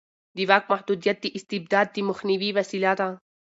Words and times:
د 0.35 0.37
واک 0.49 0.63
محدودیت 0.71 1.17
د 1.21 1.25
استبداد 1.37 1.87
د 1.91 1.97
مخنیوي 2.09 2.49
وسیله 2.57 2.91
ده 2.99 3.07